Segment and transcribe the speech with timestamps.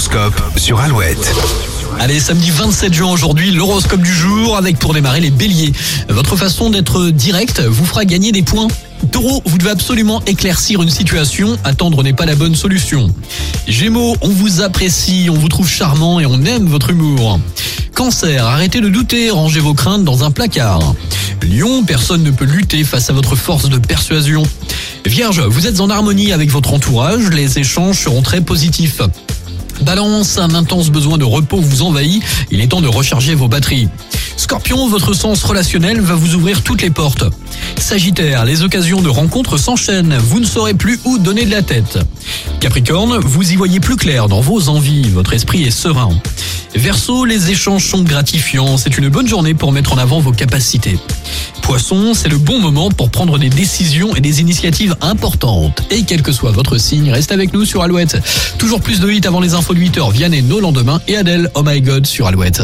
[0.00, 1.30] L'horoscope sur Alouette.
[1.98, 5.72] Allez, samedi 27 juin aujourd'hui, l'horoscope du jour avec pour démarrer les béliers.
[6.08, 8.68] Votre façon d'être direct vous fera gagner des points.
[9.12, 13.12] Taureau, vous devez absolument éclaircir une situation, attendre n'est pas la bonne solution.
[13.68, 17.38] Gémeaux, on vous apprécie, on vous trouve charmant et on aime votre humour.
[17.94, 20.94] Cancer, arrêtez de douter, rangez vos craintes dans un placard.
[21.42, 24.44] Lion, personne ne peut lutter face à votre force de persuasion.
[25.04, 29.02] Vierge, vous êtes en harmonie avec votre entourage, les échanges seront très positifs.
[29.82, 33.88] Balance, un intense besoin de repos vous envahit, il est temps de recharger vos batteries.
[34.36, 37.24] Scorpion, votre sens relationnel va vous ouvrir toutes les portes.
[37.78, 41.98] Sagittaire, les occasions de rencontres s'enchaînent, vous ne saurez plus où donner de la tête.
[42.60, 46.10] Capricorne, vous y voyez plus clair dans vos envies, votre esprit est serein.
[46.74, 50.98] Verseau, les échanges sont gratifiants, c'est une bonne journée pour mettre en avant vos capacités.
[51.70, 55.84] Poisson, c'est le bon moment pour prendre des décisions et des initiatives importantes.
[55.92, 58.16] Et quel que soit votre signe, reste avec nous sur Alouette.
[58.58, 61.62] Toujours plus de hits avant les infos de 8h, Vianney, nos lendemains et Adèle, oh
[61.64, 62.60] my god, sur Alouette.